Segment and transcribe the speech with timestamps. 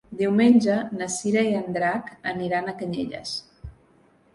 [0.19, 3.41] Diumenge na Cira i en Drac aniran a Canyelles.